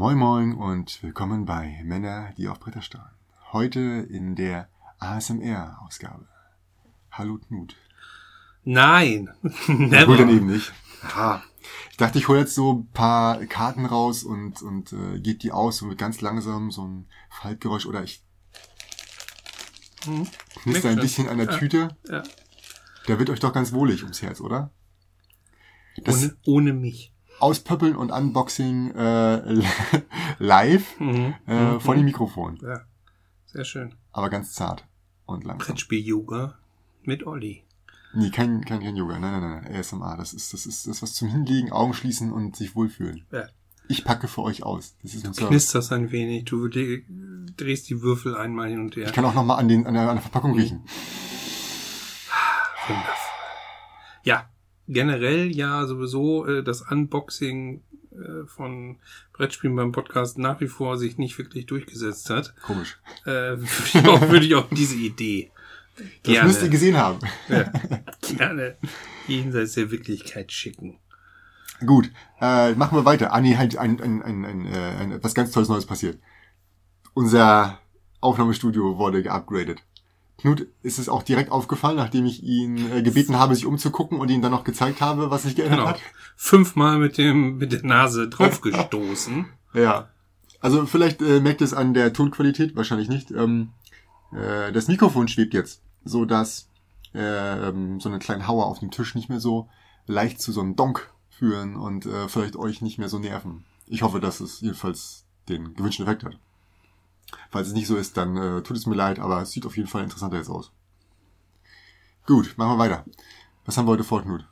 [0.00, 3.10] Moin Moin und willkommen bei Männer, die auf Bretter starren.
[3.52, 6.26] Heute in der ASMR-Ausgabe.
[7.12, 7.76] Hallo Knut.
[8.64, 9.28] Nein,
[9.68, 10.08] Never.
[10.08, 10.72] Wohl dann eben nicht.
[11.02, 11.42] Aha.
[11.90, 15.52] Ich dachte, ich hole jetzt so ein paar Karten raus und, und äh, gebe die
[15.52, 18.24] aus so mit ganz langsam so ein Faltgeräusch oder ich
[20.06, 20.26] Hm.
[20.62, 21.58] knister ein bisschen an der Ja.
[21.58, 21.94] Tüte.
[22.08, 22.22] Ja.
[23.06, 24.70] Da wird euch doch ganz wohlig ums Herz, oder?
[25.98, 27.12] Das Ohne, ohne mich.
[27.40, 29.62] Auspöppeln und Unboxing äh,
[30.38, 31.34] live Mhm.
[31.46, 31.80] äh, Mhm.
[31.80, 32.58] vor dem Mikrofon.
[32.62, 32.80] Ja,
[33.46, 33.94] sehr schön.
[34.12, 34.84] Aber ganz zart
[35.26, 35.66] und langsam.
[35.68, 36.54] Brettspiel-Yoga
[37.02, 37.64] mit Olli.
[38.12, 39.18] Nee, kein, kein, kein Yoga.
[39.20, 39.74] Nein, nein, nein.
[39.76, 40.16] ASMR.
[40.16, 43.24] Das ist, das ist das was zum Hinlegen, Augen schließen und sich wohlfühlen.
[43.30, 43.44] Ja.
[43.86, 44.96] Ich packe für euch aus.
[45.02, 45.48] Das ist ein Service.
[45.48, 49.06] Knisterst ein wenig, du drehst die Würfel einmal hin und her.
[49.06, 50.58] Ich kann auch noch mal an, den, an, der, an der Verpackung Mhm.
[50.58, 50.82] riechen.
[52.86, 53.14] Wundervoll.
[54.24, 54.48] Ja,
[54.88, 58.98] generell ja sowieso äh, das Unboxing äh, von
[59.32, 62.54] Brettspielen beim Podcast nach wie vor sich nicht wirklich durchgesetzt hat.
[62.62, 62.98] Komisch.
[63.24, 65.50] Äh, würde ich auch, würde ich auch diese Idee
[66.22, 67.18] Das müsst ihr gesehen haben.
[67.48, 67.70] ja,
[68.36, 68.76] gerne
[69.26, 70.98] jenseits der Wirklichkeit schicken.
[71.86, 73.32] Gut, äh, machen wir weiter.
[73.32, 76.18] Ah, nee, halt ein, ein, ein, ein, äh, ein, etwas ganz Tolles Neues passiert.
[77.14, 77.78] Unser
[78.20, 79.82] Aufnahmestudio wurde geupgradet.
[80.40, 84.30] Knut ist es auch direkt aufgefallen, nachdem ich ihn äh, gebeten habe, sich umzugucken und
[84.30, 85.90] ihm dann noch gezeigt habe, was sich geändert Genau.
[85.90, 86.00] hat.
[86.36, 89.46] Fünfmal mit dem mit der Nase draufgestoßen.
[89.72, 90.08] Ja.
[90.60, 93.30] Also vielleicht äh, merkt es an der Tonqualität, wahrscheinlich nicht.
[93.30, 93.68] Ähm,
[94.32, 96.68] äh, das Mikrofon schwebt jetzt, so dass
[97.14, 99.68] äh, ähm, so einen kleinen Hauer auf dem Tisch nicht mehr so
[100.06, 103.64] leicht zu so einem Donk führen und äh, vielleicht euch nicht mehr so nerven.
[103.86, 106.36] Ich hoffe, dass es jedenfalls den gewünschten Effekt hat.
[107.50, 109.76] Falls es nicht so ist, dann äh, tut es mir leid, aber es sieht auf
[109.76, 110.72] jeden Fall interessanter jetzt aus.
[112.26, 113.04] Gut, machen wir weiter.
[113.64, 114.46] Was haben wir heute vor, Knut?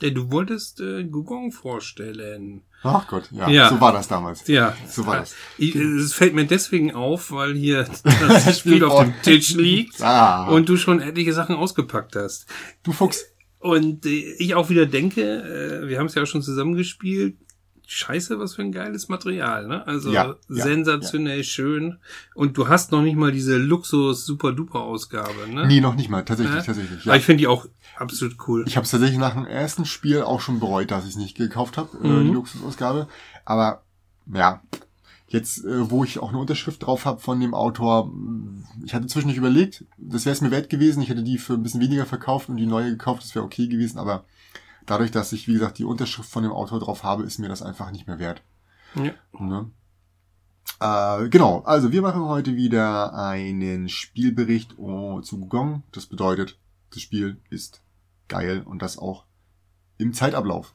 [0.00, 2.62] Ja, du wolltest äh, Gugong vorstellen.
[2.82, 3.68] Ach Gott, ja, Ja.
[3.68, 4.46] so war das damals.
[4.48, 5.34] Ja, So war das.
[5.58, 10.68] Es fällt mir deswegen auf, weil hier das Spiel auf dem Tisch liegt Ah, und
[10.68, 12.46] du schon etliche Sachen ausgepackt hast.
[12.82, 13.24] du Fuchs.
[13.60, 17.36] Und äh, ich auch wieder denke, äh, wir haben es ja auch schon zusammengespielt.
[17.94, 19.86] Scheiße, was für ein geiles Material, ne?
[19.86, 21.98] Also Ja, ja, sensationell schön.
[22.34, 25.66] Und du hast noch nicht mal diese Luxus Super Duper Ausgabe, ne?
[25.66, 26.24] Nee, noch nicht mal.
[26.24, 26.62] Tatsächlich, Ja?
[26.62, 27.06] tatsächlich.
[27.06, 27.66] Aber ich finde die auch
[27.96, 28.64] absolut cool.
[28.66, 31.36] Ich habe es tatsächlich nach dem ersten Spiel auch schon bereut, dass ich es nicht
[31.36, 32.24] gekauft habe, äh, Mhm.
[32.28, 33.08] die Luxusausgabe.
[33.44, 33.82] Aber
[34.32, 34.62] ja,
[35.28, 38.10] jetzt, äh, wo ich auch eine Unterschrift drauf habe von dem Autor,
[38.84, 41.02] ich hatte zwischendurch überlegt, das wäre es mir wert gewesen.
[41.02, 43.66] Ich hätte die für ein bisschen weniger verkauft und die neue gekauft, das wäre okay
[43.68, 43.98] gewesen.
[43.98, 44.24] Aber
[44.86, 47.62] dadurch, dass ich, wie gesagt, die Unterschrift von dem Autor drauf habe, ist mir das
[47.62, 48.42] einfach nicht mehr wert.
[48.94, 49.12] Ja.
[49.38, 49.70] Ne?
[50.80, 55.82] Äh, genau, also wir machen heute wieder einen Spielbericht oh, zu Gong.
[55.92, 56.58] Das bedeutet,
[56.90, 57.82] das Spiel ist
[58.28, 59.24] geil und das auch
[59.98, 60.74] im Zeitablauf.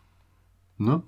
[0.77, 1.03] Ne?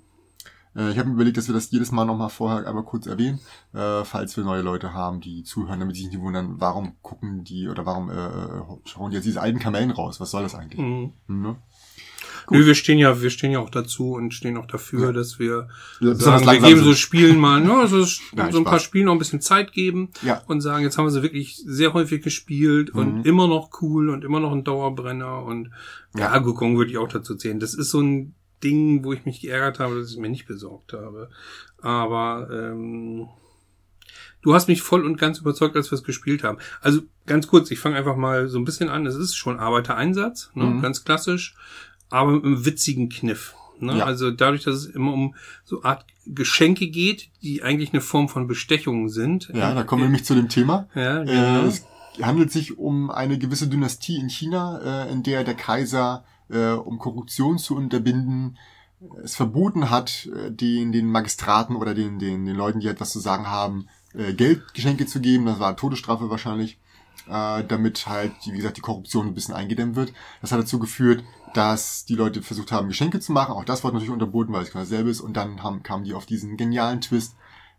[0.76, 3.40] Äh, ich habe mir überlegt, dass wir das jedes Mal nochmal vorher einmal kurz erwähnen,
[3.74, 7.44] äh, falls wir neue Leute haben, die zuhören, damit sie sich nicht wundern, warum gucken
[7.44, 10.20] die oder warum äh, schauen die jetzt diese alten Kamellen raus?
[10.20, 10.80] Was soll das eigentlich?
[10.80, 11.14] Mhm.
[11.28, 11.56] Ne?
[12.52, 15.12] Nö, wir stehen ja, wir stehen ja auch dazu und stehen auch dafür, Ja.
[15.12, 15.68] dass wir
[16.00, 16.94] Besonders sagen, wir geben so.
[16.94, 18.84] Spielen mal, ja, so, so ein paar Spaß.
[18.84, 20.42] Spielen noch ein bisschen Zeit geben Ja.
[20.48, 23.00] und sagen, jetzt haben wir sie wirklich sehr häufig gespielt Mhm.
[23.00, 25.72] und immer noch cool und immer noch ein Dauerbrenner und
[26.16, 26.34] Ja.
[26.34, 27.60] ja, Gukong würde ich auch dazu zählen.
[27.60, 28.34] Das ist so ein
[28.64, 31.30] Ding, wo ich mich geärgert habe, dass ich es mir nicht besorgt habe.
[31.82, 33.28] Aber ähm,
[34.42, 36.58] du hast mich voll und ganz überzeugt, als wir es gespielt haben.
[36.82, 39.06] Also ganz kurz, ich fange einfach mal so ein bisschen an.
[39.06, 40.66] Es ist schon Arbeitereinsatz, ne?
[40.66, 40.82] Mhm.
[40.82, 41.56] ganz klassisch,
[42.10, 43.56] aber mit einem witzigen Kniff.
[43.80, 43.98] Ne?
[43.98, 44.06] Ja.
[44.06, 48.48] Also dadurch, dass es immer um so Art Geschenke geht, die eigentlich eine Form von
[48.48, 49.50] Bestechung sind.
[49.54, 50.88] Ja, da kommen wir nämlich zu dem Thema.
[50.96, 51.62] Ja, Äh, genau.
[51.64, 51.86] es
[52.22, 57.00] handelt sich um eine gewisse Dynastie in China, äh, in der der Kaiser, äh, um
[57.00, 58.58] Korruption zu unterbinden,
[59.24, 63.20] es verboten hat, äh, den, den Magistraten oder den, den, den Leuten, die etwas zu
[63.20, 65.46] sagen haben, äh, Geldgeschenke zu geben.
[65.46, 66.80] Das war Todesstrafe wahrscheinlich,
[67.30, 70.12] äh, damit halt, wie gesagt, die Korruption ein bisschen eingedämmt wird.
[70.42, 71.24] Das hat dazu geführt,
[71.54, 73.54] dass die Leute versucht haben, Geschenke zu machen.
[73.54, 75.22] Auch das wurde natürlich unterboten, weil es genau dasselbe ist.
[75.22, 77.36] Und dann haben, kamen die auf diesen genialen Twist,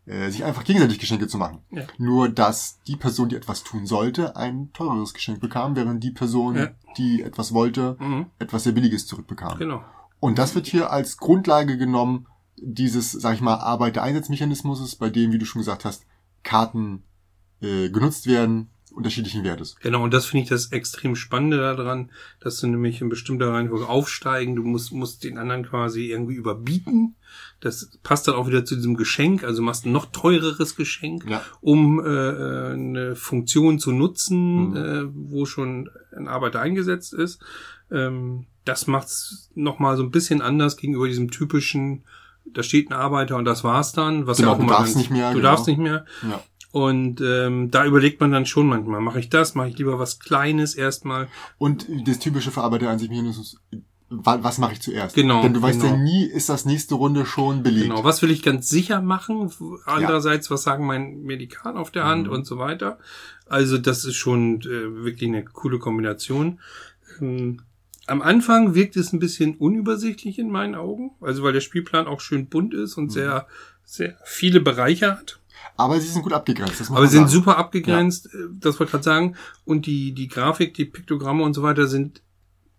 [0.06, 1.58] äh, sich einfach gegenseitig Geschenke zu machen.
[1.70, 1.84] Ja.
[1.98, 6.56] Nur, dass die Person, die etwas tun sollte, ein teureres Geschenk bekam, während die Person,
[6.56, 6.68] Ja.
[6.96, 9.58] die etwas wollte, Mhm, etwas sehr Billiges zurückbekam.
[9.58, 9.84] genau.
[10.18, 12.26] Und das wird hier als Grundlage genommen,
[12.62, 16.04] dieses, sag ich mal, Arbeitereinsatzmechanismus, bei dem, wie du schon gesagt hast,
[16.42, 17.04] Karten
[17.62, 19.76] äh, genutzt werden, unterschiedlichen Wertes.
[19.80, 22.10] Genau, und das finde ich das extrem Spannende daran,
[22.40, 27.14] dass du nämlich in bestimmter Reihenfolge aufsteigen, du musst, musst den anderen quasi irgendwie überbieten.
[27.60, 31.42] Das passt dann auch wieder zu diesem Geschenk, also machst ein noch teureres Geschenk, Ja.
[31.60, 34.76] um äh, eine Funktion zu nutzen, Mhm.
[34.76, 37.40] äh, wo schon ein Arbeiter eingesetzt ist.
[37.90, 42.04] Ähm, das macht's noch mal so ein bisschen anders gegenüber diesem typischen
[42.52, 44.26] da steht ein Arbeiter und das war's dann.
[44.26, 45.50] Was Genau, ja auch du immer darfst ganz- nicht mehr, Du genau.
[45.50, 46.04] darfst nicht mehr.
[46.28, 46.42] Ja.
[46.72, 50.20] Und ähm, da überlegt man dann schon manchmal, mache ich das, mache ich lieber was
[50.20, 51.28] Kleines erstmal.
[51.58, 53.10] Und das typische für Arbeiter an sich
[54.08, 55.14] wa- was mache ich zuerst?
[55.16, 56.02] Genau, Denn du weißt ja genau.
[56.02, 57.88] nie, ist das nächste Runde schon belegt.
[57.88, 59.50] Genau, was will ich ganz sicher machen?
[59.84, 62.32] Andererseits, was sagen mein Medikal auf der Hand Mhm.
[62.32, 62.98] und so weiter.
[63.46, 66.60] Also das ist schon äh, wirklich eine coole Kombination.
[67.20, 67.62] Ähm,
[68.06, 72.20] am Anfang wirkt es ein bisschen unübersichtlich in meinen Augen, also weil der Spielplan auch
[72.20, 73.02] schön bunt ist Mhm.
[73.04, 73.46] und sehr,
[73.84, 75.39] sehr viele Bereiche hat.
[75.76, 76.90] Aber sie sind gut abgegrenzt.
[76.90, 79.36] Aber sie sind super abgegrenzt, äh, das wollte ich gerade sagen.
[79.64, 82.22] Und die, die Grafik, die Piktogramme und so weiter sind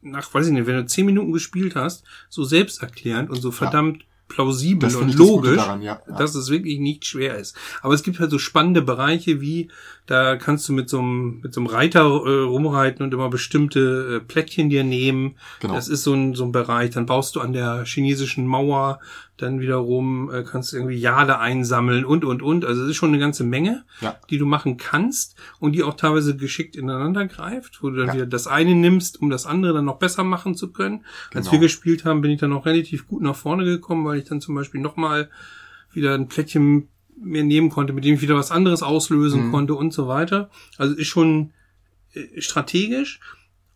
[0.01, 4.05] nach, weiß ich nicht, wenn du zehn Minuten gespielt hast, so selbsterklärend und so verdammt
[4.31, 6.01] plausibel Das und ich das logisch, daran, ja.
[6.07, 6.15] Ja.
[6.15, 7.55] dass es wirklich nicht schwer ist.
[7.81, 9.69] Aber es gibt halt so spannende Bereiche wie,
[10.05, 14.21] da kannst du mit so einem, mit so einem Reiter äh, rumreiten und immer bestimmte
[14.21, 15.35] äh, Plättchen dir nehmen.
[15.59, 15.73] Genau.
[15.73, 16.91] Das ist so ein, so ein Bereich.
[16.91, 18.99] Dann baust du an der chinesischen Mauer
[19.41, 22.65] dann wiederum, äh, kannst du irgendwie Jade einsammeln und, und, und.
[22.65, 24.17] Also es ist schon eine ganze Menge, Ja.
[24.29, 28.13] die du machen kannst und die auch teilweise geschickt ineinander greift, wo du dann Ja.
[28.13, 31.05] wieder das eine nimmst, um das andere dann noch besser machen zu können.
[31.33, 31.51] Als Genau.
[31.53, 34.41] wir gespielt haben, bin ich dann auch relativ gut nach vorne gekommen, weil ich dann
[34.41, 35.29] zum Beispiel nochmal
[35.93, 36.87] wieder ein Plättchen
[37.23, 39.51] mir nehmen konnte, mit dem ich wieder was anderes auslösen Mhm.
[39.51, 40.49] konnte und so weiter.
[40.77, 41.51] Also ist schon
[42.13, 43.19] äh, strategisch.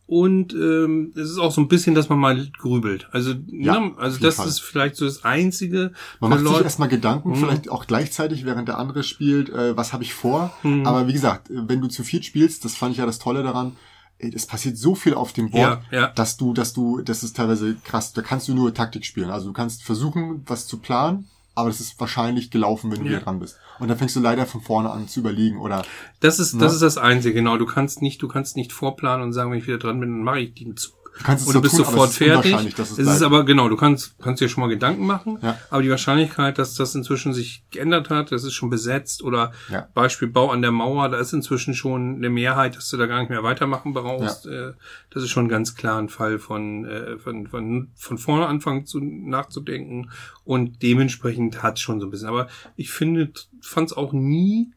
[0.08, 3.08] Und ähm, es ist auch so ein bisschen, dass man mal grübelt.
[3.12, 4.48] Also, Ja, ne, also das Fall.
[4.48, 5.94] ist vielleicht so das Einzige.
[6.20, 7.36] Man macht sich Leute- erstmal Gedanken, Mhm.
[7.38, 10.54] vielleicht auch gleichzeitig, während der andere spielt, äh, was habe ich vor.
[10.62, 10.86] Mhm.
[10.86, 13.42] Aber wie gesagt, äh, wenn du zu viert spielst, das fand ich ja das Tolle
[13.42, 13.76] daran,
[14.20, 16.08] es passiert so viel auf dem Board, Ja, ja.
[16.08, 19.30] dass du, dass du, das ist teilweise krass, da kannst du nur Taktik spielen.
[19.32, 21.26] Also du kannst versuchen, was zu planen,
[21.56, 23.12] aber das ist wahrscheinlich gelaufen, wenn du Ja.
[23.12, 23.58] wieder dran bist.
[23.80, 25.84] Und dann fängst du leider von vorne an zu überlegen oder
[26.20, 26.68] Das ist, das Ne?
[26.68, 27.58] ist das Einzige, genau.
[27.58, 30.24] Du kannst nicht, du kannst nicht vorplanen und sagen, wenn ich wieder dran bin, dann
[30.24, 31.05] mache ich den Zug.
[31.28, 32.78] Es Und du bist tun, sofort es fertig.
[32.78, 35.40] es, es ist aber, genau, du kannst, kannst dir schon mal Gedanken machen.
[35.42, 35.58] Ja.
[35.70, 39.88] Aber die Wahrscheinlichkeit, dass das inzwischen sich geändert hat, das ist schon besetzt oder Ja.
[39.94, 43.20] Beispiel Bau an der Mauer, da ist inzwischen schon eine Mehrheit, dass du da gar
[43.20, 44.46] nicht mehr weitermachen brauchst.
[44.46, 44.74] Äh,
[45.10, 49.00] Das ist schon ganz klar ein Fall von, äh, von, von, von vorne anfangen zu,
[49.00, 50.12] nachzudenken
[50.44, 52.28] und dementsprechend hat schon so ein bisschen.
[52.28, 53.32] Aber ich finde,
[53.62, 54.72] fand es auch nie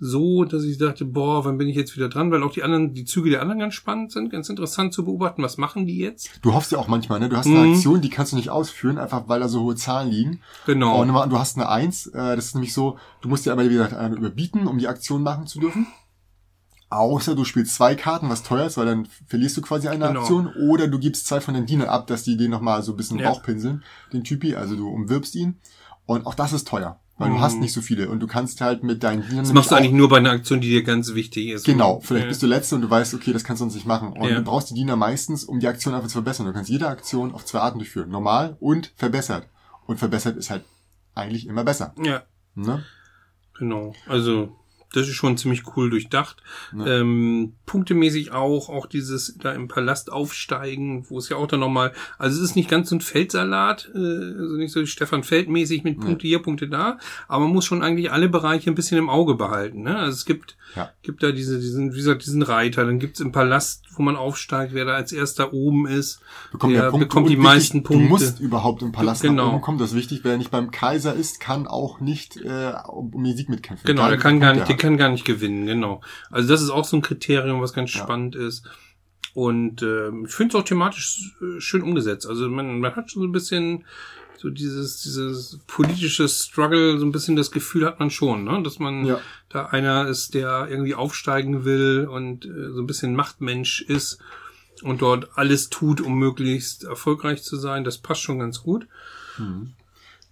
[0.00, 2.30] so, dass ich dachte, boah, wann bin ich jetzt wieder dran?
[2.32, 5.42] Weil auch die anderen, die Züge der anderen ganz spannend sind, ganz interessant zu beobachten.
[5.42, 6.30] Was machen die jetzt?
[6.42, 7.28] Du hoffst ja auch manchmal, ne?
[7.28, 7.74] Du hast eine Mhm.
[7.74, 10.40] Aktion, die kannst du nicht ausführen, einfach weil da so hohe Zahlen liegen.
[10.66, 11.00] Genau.
[11.00, 13.74] Und du hast eine Eins, äh, das ist nämlich so, du musst dir einmal, wie
[13.74, 15.86] gesagt, eine überbieten, um die Aktion machen zu dürfen.
[16.90, 20.20] Außer du spielst zwei Karten, was teuer ist, weil dann verlierst du quasi eine Genau.
[20.20, 20.48] Aktion.
[20.68, 23.18] Oder du gibst zwei von den Dienern ab, dass die den nochmal so ein bisschen
[23.18, 23.30] Ja.
[23.30, 23.82] Bauchpinseln,
[24.12, 25.56] den Typi, also du umwirbst ihn.
[26.06, 27.34] Und auch das ist teuer, weil Mhm.
[27.34, 28.08] du hast nicht so viele.
[28.08, 30.60] Und du kannst halt mit deinen Dienern Das machst du eigentlich nur bei einer Aktion,
[30.60, 31.64] die dir ganz wichtig ist.
[31.64, 32.28] Genau, vielleicht Ja.
[32.28, 34.12] bist du Letzte und du weißt, okay, das kannst du uns nicht machen.
[34.12, 34.34] Und Ja.
[34.36, 36.46] du brauchst die Diener meistens, um die Aktion einfach zu verbessern.
[36.46, 38.10] Du kannst jede Aktion auf zwei Arten durchführen.
[38.10, 39.48] Normal und verbessert.
[39.86, 40.64] Und verbessert ist halt
[41.14, 41.94] eigentlich immer besser.
[42.02, 42.22] Ja,
[42.56, 42.82] Ne?
[43.58, 43.94] genau.
[44.06, 44.56] Also,
[44.96, 46.42] das ist schon ziemlich cool durchdacht.
[46.76, 46.86] Ja.
[46.86, 51.92] Ähm, punktemäßig auch, auch dieses da im Palast aufsteigen, wo es ja auch dann nochmal,
[52.18, 56.00] also es ist nicht ganz so ein Feldsalat, äh, also nicht so Stefan Feld-mäßig mit
[56.00, 56.98] Punkte hier, Punkte da,
[57.28, 59.82] aber man muss schon eigentlich alle Bereiche ein bisschen im Auge behalten.
[59.82, 59.96] Ne?
[59.96, 60.90] Also es gibt, Ja.
[61.02, 64.74] gibt da diese, diesen, wie gesagt, diesen Reiter, dann gibt's im Palast, wo man aufsteigt,
[64.74, 66.20] wer da als erster oben ist,
[66.52, 68.04] Bekommt der ja bekommt die wichtig, meisten Punkte.
[68.04, 69.46] Du musst überhaupt im Palast Genau.
[69.46, 69.78] nach oben kommen.
[69.78, 70.20] Das ist wichtig.
[70.24, 73.86] Wer nicht beim Kaiser ist, kann auch nicht äh, um den Sieg mitkämpfen.
[73.86, 74.68] Genau, der kann gar nicht.
[74.84, 76.00] Kann gar nicht gewinnen, genau.
[76.30, 78.02] Also das ist auch so ein Kriterium, was ganz Ja.
[78.02, 78.64] spannend ist.
[79.34, 82.26] Und ähm, ich finde es auch thematisch äh, schön umgesetzt.
[82.26, 83.84] Also man, man hat schon so ein bisschen
[84.36, 88.62] so dieses, dieses politische Struggle, so ein bisschen das Gefühl hat man schon, ne?
[88.62, 89.20] dass man Ja.
[89.48, 94.18] da einer ist, der irgendwie aufsteigen will und äh, so ein bisschen Machtmensch ist
[94.82, 97.84] und dort alles tut, um möglichst erfolgreich zu sein.
[97.84, 98.86] Das passt schon ganz gut.
[99.38, 99.72] Mhm.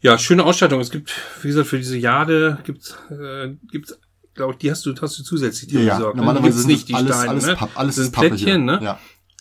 [0.00, 0.80] Ja, schöne Ausstattung.
[0.80, 3.98] Es gibt, wie gesagt, für diese Jade gibt's, äh, gibt's,
[4.34, 5.96] glaube ich, die hast du, hast du zusätzlich dir Ja, ja.
[5.96, 6.16] besorgt.
[6.16, 6.20] ne?
[6.22, 7.54] Normalerweise Gibt's sind nicht die alles, Steine, alles ne?
[7.56, 8.58] Papp, alles Das ist Pappe Plättchen, hier.
[8.58, 8.80] ne?
[8.82, 8.98] Ja.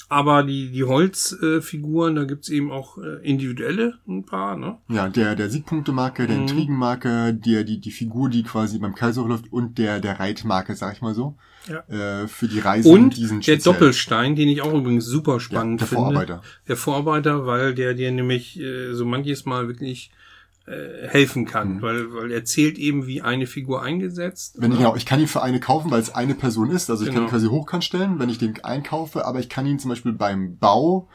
[0.10, 4.78] Aber die, die Holzfiguren, da gibt's eben auch äh, individuelle ein paar, ne?
[4.90, 6.42] Ja, der, der Siegpunktemarke, der Mhm.
[6.44, 10.96] Intrigenmarke, der, die, die Figur, die quasi beim Kaiser läuft und der, der Reitmarke, sag
[10.96, 11.36] ich mal so.
[11.68, 12.24] Ja.
[12.24, 13.74] Äh, für die Reise Und die sind der speziell.
[13.74, 16.02] Doppelstein, den ich auch übrigens super ja, spannend der finde.
[16.04, 16.42] Vorarbeiter.
[16.68, 20.12] Der Vorarbeiter, weil der dir nämlich äh, so manches Mal wirklich
[20.68, 21.82] äh, helfen kann, Mhm.
[21.82, 24.56] weil, weil er zählt eben wie eine Figur eingesetzt.
[24.60, 26.90] Wenn ich, genau, ich kann ihn für eine kaufen, weil es eine Person ist.
[26.90, 27.28] Also ich kann Genau.
[27.28, 30.58] ihn quasi hochkant stellen, wenn ich den einkaufe, aber ich kann ihn zum Beispiel beim
[30.58, 31.08] Bau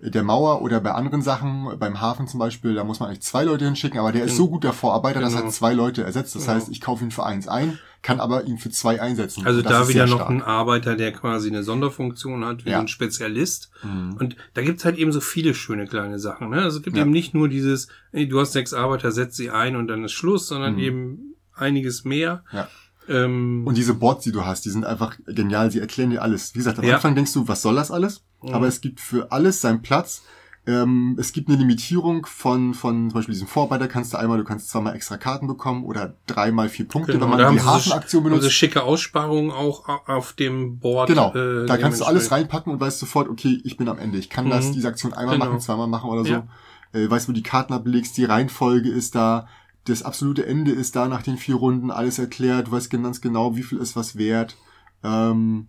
[0.00, 3.42] der Mauer oder bei anderen Sachen, beim Hafen zum Beispiel, da muss man eigentlich zwei
[3.44, 5.50] Leute hinschicken, aber der ist so gut der Vorarbeiter, dass er Genau.
[5.52, 6.36] zwei Leute ersetzt.
[6.36, 6.54] Das Genau.
[6.54, 7.78] heißt, ich kaufe ihn für eins ein,
[8.08, 9.44] kann aber ihn für zwei einsetzen.
[9.46, 10.30] Also das da wieder noch stark.
[10.30, 12.80] ein Arbeiter, der quasi eine Sonderfunktion hat, wie Ja.
[12.80, 13.70] ein Spezialist.
[13.82, 14.14] Mhm.
[14.18, 16.48] Und da gibt's halt eben so viele schöne kleine Sachen.
[16.48, 16.62] Ne?
[16.62, 17.02] Also es gibt Ja.
[17.02, 20.12] eben nicht nur dieses, ey, du hast sechs Arbeiter, setz sie ein und dann ist
[20.12, 20.78] Schluss, sondern Mhm.
[20.80, 22.44] eben einiges mehr.
[22.50, 22.68] Ja.
[23.08, 25.70] Ähm, Und diese Boards, die du hast, die sind einfach genial.
[25.70, 26.54] Sie erklären dir alles.
[26.54, 26.84] Wie gesagt, am.
[26.90, 28.22] Anfang denkst du, was soll das alles?
[28.42, 28.50] Mhm.
[28.54, 30.22] Aber es gibt für alles seinen Platz.
[30.68, 34.44] Ähm, es gibt eine Limitierung von, von zum Beispiel diesem Vorarbeiter kannst du einmal, du
[34.44, 38.36] kannst zweimal extra Karten bekommen oder dreimal vier Punkte, Genau, wenn man die Hafenaktion also
[38.36, 38.52] benutzt.
[38.52, 41.08] schicke Aussparungen auch au- auf dem Board.
[41.08, 44.18] Genau, äh, da kannst du alles reinpacken und weißt sofort, okay, ich bin am Ende.
[44.18, 44.72] Ich kann das, Mhm.
[44.74, 45.46] diese Aktion einmal Genau.
[45.50, 46.30] machen, zweimal machen oder so.
[46.30, 46.46] Ja.
[46.92, 49.48] Äh, weißt, wo die Karten ablegst, die Reihenfolge ist da,
[49.86, 53.56] das absolute Ende ist da nach den vier Runden, alles erklärt, du weißt ganz genau,
[53.56, 54.56] wie viel ist was wert.
[55.02, 55.68] Ähm,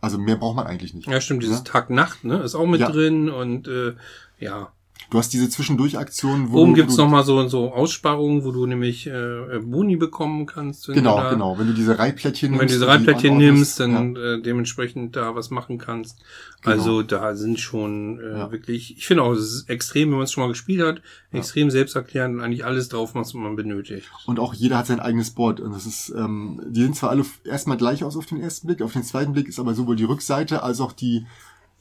[0.00, 1.08] also mehr braucht man eigentlich nicht.
[1.08, 1.64] Ja, stimmt, dieses Ja.
[1.64, 2.90] Tag-Nacht, ne, ist auch mit Ja.
[2.90, 3.94] drin und äh,
[4.38, 4.72] ja.
[5.10, 8.64] Du hast diese Zwischendurch-Aktionen, wo Oben gibt's du, noch mal so, so Aussparungen, wo du
[8.64, 10.86] nämlich äh, Boni bekommen kannst.
[10.86, 11.58] Genau, da, genau.
[11.58, 15.34] Wenn du diese Reitplättchen Und wenn du diese und die nimmst, dann äh, dementsprechend da
[15.34, 16.18] was machen kannst.
[16.62, 16.76] Genau.
[16.76, 18.52] Also da sind schon äh, Ja.
[18.52, 21.02] wirklich, ich finde auch, es ist extrem, wenn man es schon mal gespielt hat,
[21.32, 21.40] Ja.
[21.40, 24.08] extrem selbsterklärend und eigentlich alles drauf, was man benötigt.
[24.26, 25.58] Und auch jeder hat sein eigenes Board.
[25.58, 28.80] Und das ist, ähm, die sehen zwar alle erstmal gleich aus auf den ersten Blick,
[28.80, 31.26] auf den zweiten Blick ist aber sowohl die Rückseite als auch die,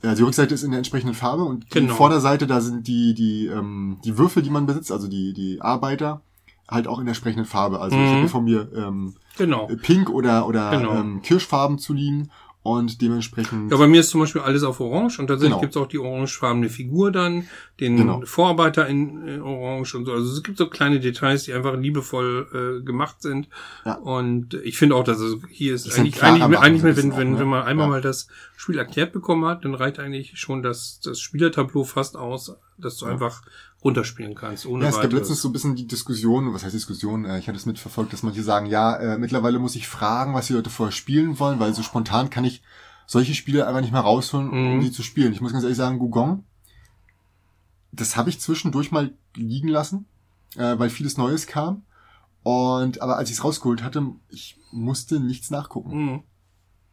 [0.02, 1.94] äh, die Rückseite ist in der entsprechenden Farbe und die Genau.
[1.94, 6.22] Vorderseite, da sind die, die, ähm, die Würfel, die man besitzt, also die, die Arbeiter,
[6.70, 7.80] halt auch in der entsprechenden Farbe.
[7.82, 8.08] Also ich Mhm.
[8.10, 9.68] habe hier von mir ähm, Genau.
[9.82, 10.96] Pink oder, oder Genau.
[10.96, 12.30] ähm, Kirschfarben zu liegen
[12.62, 15.62] und dementsprechend Ja, bei mir ist zum Beispiel alles auf Orange und tatsächlich Genau.
[15.62, 17.48] gibt's auch die orangefarbene Figur dann,
[17.80, 18.22] den Genau.
[18.26, 20.12] Vorarbeiter in äh, Orange und so.
[20.12, 23.48] Also es gibt so kleine Details, die einfach liebevoll äh, gemacht sind.
[23.86, 23.94] Ja.
[23.96, 27.28] Und ich finde auch, dass es hier ist Das eigentlich, eigentlich, machen, eigentlich wenn, wenn,
[27.30, 27.40] auch, ne?
[27.40, 27.92] wenn man einmal Ja.
[27.92, 32.56] mal das Spiel erklärt bekommen hat, dann reicht eigentlich schon das, das Spielertableau fast aus,
[32.78, 33.14] dass du Ja.
[33.14, 33.42] einfach
[33.84, 37.26] runterspielen kannst, ohne Ja, es gab letztens so ein bisschen die Diskussion, was heißt Diskussion,
[37.26, 40.48] äh, ich hatte es mitverfolgt, dass manche sagen, ja, äh, mittlerweile muss ich fragen, was
[40.48, 42.62] die Leute vorher spielen wollen, weil so spontan kann ich
[43.08, 44.82] solche Spiele einfach nicht mehr rausholen, um Mhm.
[44.82, 45.32] die zu spielen.
[45.34, 46.44] Ich muss ganz ehrlich sagen, Gugong,
[47.92, 50.06] das habe ich zwischendurch mal liegen lassen,
[50.58, 51.84] äh, weil vieles Neues kam.
[52.44, 55.92] Und aber als ich es rausgeholt hatte, ich musste nichts nachgucken.
[56.06, 56.24] Mhm.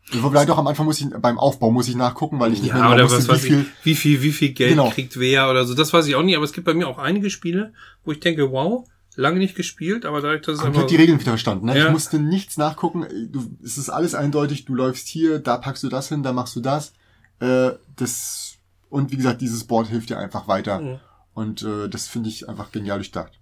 [0.09, 2.77] Vielleicht auch am Anfang muss ich beim Aufbau muss ich nachgucken, weil ich nicht Ja,
[2.77, 3.67] mehr oder genau was wusste, weiß wie viel.
[3.83, 4.91] wie viel, wie viel Geld Genau.
[4.91, 5.75] kriegt wer oder so.
[5.75, 7.73] Das weiß ich auch nicht, aber es gibt bei mir auch einige Spiele,
[8.05, 8.87] wo ich denke, wow,
[9.17, 11.67] lange nicht gespielt, aber dadurch, dass es komplett einfach die Regeln wieder verstanden.
[11.67, 11.77] Ne?
[11.77, 11.87] Ja.
[11.87, 13.07] Ich musste nichts nachgucken.
[13.33, 14.65] Du, es ist alles eindeutig.
[14.65, 16.93] Du läufst hier, da packst du das hin, da machst du das.
[17.41, 18.59] Äh, das
[18.91, 20.81] und wie gesagt, dieses Board hilft dir einfach weiter.
[20.81, 20.99] Mhm.
[21.35, 23.33] Und äh, das finde ich einfach genial durchdacht.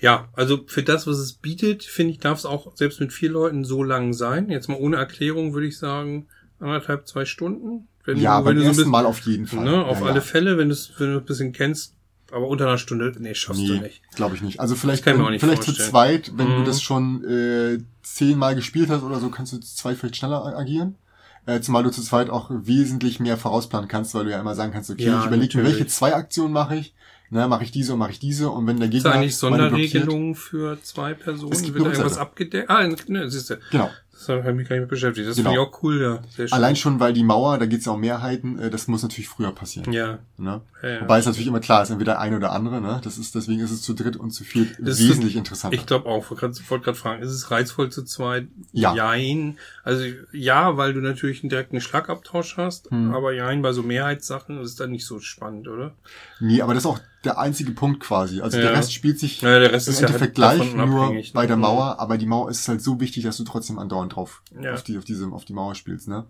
[0.00, 3.30] Ja, also für das, was es bietet, finde ich, darf es auch selbst mit vier
[3.30, 4.48] Leuten so lang sein.
[4.50, 6.26] Jetzt mal ohne Erklärung würde ich sagen,
[6.60, 7.88] anderthalb, zwei Stunden.
[8.04, 9.64] Wenn ja, du, beim wenn du so ersten bisschen, Mal auf jeden Fall.
[9.64, 10.20] ne, auf ja, alle ja.
[10.20, 11.94] Fälle, wenn du es wenn du ein bisschen kennst,
[12.30, 14.02] aber unter einer Stunde, nee, schaffst du Nee, nicht.
[14.14, 14.60] glaube ich nicht.
[14.60, 16.64] Also vielleicht, wenn, nicht vielleicht zu zweit, wenn du Mhm.
[16.64, 20.94] das schon äh, zehnmal gespielt hast oder so, kannst du zu zweit vielleicht schneller agieren.
[21.46, 24.72] Äh, zumal du zu zweit auch wesentlich mehr vorausplanen kannst, weil du ja immer sagen
[24.72, 26.94] kannst, okay, Ja, ich überlege mir, welche zwei Aktionen mache ich.
[27.30, 28.48] Ne, mache ich diese und mache ich diese.
[28.50, 29.70] Und wenn der es Gegner eigentlich meine blockiert-
[30.02, 31.52] Sonderregelungen für zwei Personen?
[31.52, 32.70] Es gibt Wird da irgendwas abgedeckt?
[32.70, 33.58] Ah, ne, siehst du.
[33.70, 33.90] Genau.
[34.12, 35.28] Das habe ich mich gar nicht mit beschäftigt.
[35.28, 35.50] Das Genau.
[35.50, 36.18] finde ich auch cool, ja.
[36.34, 36.52] Sehr schön.
[36.56, 39.52] Allein schon, weil die Mauer, da geht's ja um Mehrheiten, äh, das muss natürlich früher
[39.52, 39.92] passieren.
[39.92, 40.18] Ja.
[40.36, 40.60] Ne?
[40.82, 41.00] ja, ja.
[41.02, 43.00] Wobei es natürlich immer klar ist, entweder ein oder andere, ne?
[43.04, 45.76] Das ist, deswegen ist es zu dritt und zu viert Das ist- wesentlich interessanter.
[45.76, 48.48] Ich glaube auch, ich wollte gerade fragen, ist es reizvoll zu zweit?
[48.72, 48.92] Ja.
[48.92, 49.56] Jein.
[49.84, 53.14] Also ja, weil du natürlich einen direkten Schlagabtausch hast, Hm.
[53.14, 55.94] aber jein, bei so Mehrheitssachen ist dann nicht so spannend, oder?
[56.40, 58.40] nee, aber das ist auch der einzige Punkt quasi.
[58.40, 58.64] Also Ja.
[58.64, 61.42] der Rest spielt sich Ja, der Rest im ist ja Endeffekt halt gleich, nur bei
[61.42, 61.46] ne?
[61.48, 64.74] der Mauer, aber die Mauer ist halt so wichtig, dass du trotzdem andauernd drauf Ja.
[64.74, 66.26] auf die auf diese auf die Mauer spielst, ne?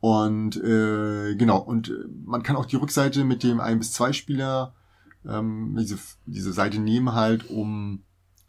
[0.00, 1.92] Und äh, genau und äh,
[2.26, 4.74] man kann auch die Rückseite mit dem ein bis zwei Spieler
[5.26, 5.96] ähm, diese
[6.26, 8.02] diese Seite nehmen halt, um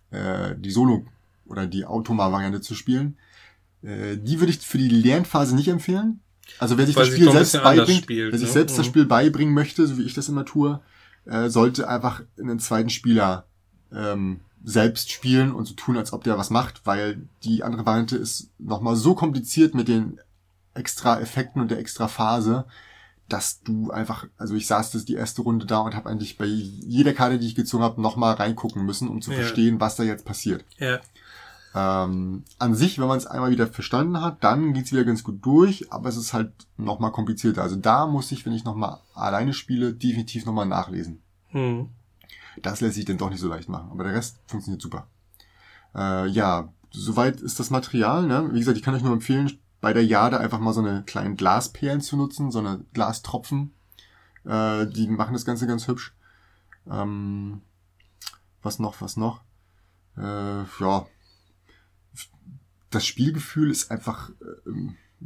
[0.10, 1.06] äh, die Solo
[1.46, 3.18] oder die Automa-Variante zu spielen.
[3.84, 6.22] Äh, die würde ich für die Lernphase nicht empfehlen.
[6.60, 8.54] Also wer sich Weil das Spiel selbst beibringt, spielt, wer sich ne?
[8.54, 8.90] selbst das Mhm.
[8.90, 10.82] Spiel beibringen möchte, so wie ich das immer tue,
[11.26, 13.46] äh, sollte einfach einen zweiten Spieler
[13.92, 18.18] ähm, selbst spielen und so tun, als ob der was macht, weil die andere Variante
[18.18, 20.20] ist nochmal so kompliziert mit den
[20.74, 22.66] extra Effekten und der extra Phase,
[23.30, 26.46] dass du einfach, also ich saß das die erste Runde da und habe eigentlich bei
[26.46, 29.38] jeder Karte, die ich gezogen habe, nochmal reingucken müssen, um zu Ja.
[29.38, 30.66] verstehen, was da jetzt passiert.
[30.78, 31.00] Ja.
[31.76, 35.44] Ähm, an sich, wenn man es einmal wieder verstanden hat, dann geht's wieder ganz gut
[35.44, 37.64] durch, aber es ist halt nochmal komplizierter.
[37.64, 41.22] Also da muss ich, wenn ich nochmal alleine spiele, definitiv nochmal nachlesen.
[41.50, 41.90] Hm.
[42.62, 45.08] Das lässt sich dann doch nicht so leicht machen, aber der Rest funktioniert super.
[45.96, 48.28] Äh, ja, soweit ist das Material.
[48.28, 48.50] Ne?
[48.54, 49.52] Wie gesagt, ich kann euch nur empfehlen,
[49.82, 53.74] bei der Jade einfach mal so eine kleinen Glasperlen zu nutzen, so eine Glastropfen.
[54.46, 56.14] Äh, die machen das Ganze ganz hübsch.
[56.90, 57.62] Ähm,
[58.62, 59.42] was noch, was noch?
[60.18, 61.06] Äh, ja,
[62.90, 64.72] das Spielgefühl ist einfach äh,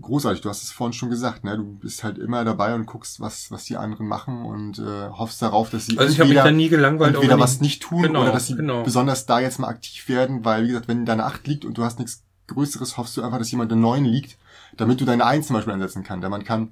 [0.02, 0.42] großartig.
[0.42, 1.58] Du hast es vorhin schon gesagt, ne?
[1.58, 5.42] Du bist halt immer dabei und guckst, was was die anderen machen und äh, hoffst
[5.42, 8.22] darauf, dass sie also ich entweder, mich da nie gelangweilt, entweder was nicht tun genau,
[8.22, 8.84] oder dass sie genau.
[8.84, 11.84] besonders da jetzt mal aktiv werden, weil wie gesagt, wenn deine Acht liegt und du
[11.84, 14.38] hast nichts Größeres, hoffst du einfach, dass jemand eine Neun liegt,
[14.78, 16.24] damit du deine Eins zum Beispiel einsetzen kannst.
[16.24, 16.72] Denn man kann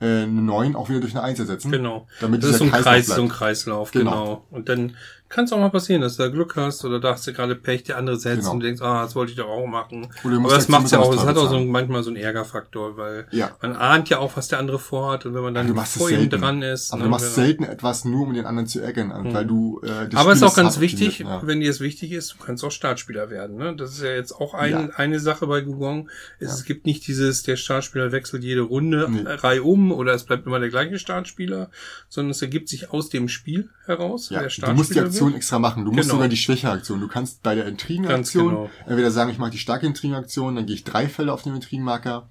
[0.00, 1.72] äh, eine Neun auch wieder durch eine Eins ersetzen.
[1.72, 2.06] Genau.
[2.20, 4.10] Damit Das ist so ein Kreislauf Kreis, so ein Kreislauf, Genau.
[4.10, 4.46] genau.
[4.50, 4.96] Und dann
[5.30, 7.54] kann es auch mal passieren, dass du da Glück hast oder da hast du gerade
[7.56, 8.52] Pech, der andere setzt Genau.
[8.52, 10.08] und denkst, ah, das wollte ich doch auch machen.
[10.24, 12.96] Aber das Aktion macht's ja auch, das hat auch so ein, manchmal so einen Ärgerfaktor,
[12.96, 13.52] weil Ja.
[13.62, 16.62] man ahnt ja auch, was der andere vorhat und wenn man dann vor ihm dran
[16.62, 16.90] ist.
[16.92, 20.14] Aber ne, du machst selten etwas nur, um den anderen zu ärgern, weil du äh,
[20.16, 21.40] Aber es ist auch ganz wichtig, ja.
[21.44, 23.56] wenn dir es wichtig ist, du kannst auch Startspieler werden.
[23.56, 23.74] Ne?
[23.76, 26.10] Das ist ja jetzt auch ein, eine Sache bei Gugong.
[26.40, 29.22] Es, es gibt nicht dieses, der Startspieler wechselt jede Runde Nee.
[29.26, 31.70] Reihe um oder es bleibt immer der gleiche Startspieler,
[32.08, 35.36] sondern es ergibt sich aus dem Spiel heraus, Ja, du Startspieler Aktion wird.
[35.36, 35.84] extra machen.
[35.84, 36.14] Du musst Genau.
[36.14, 37.00] sogar die Schwächeaktion.
[37.00, 38.70] Du kannst bei der Intrigenaktion genau.
[38.86, 42.28] entweder sagen, ich mache die starke Intrigenaktion, dann gehe ich drei Fälle auf den Intrigenmarker.